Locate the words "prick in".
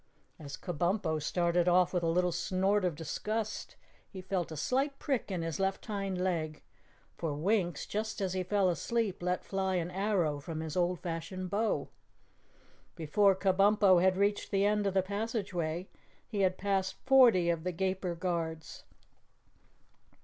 4.97-5.43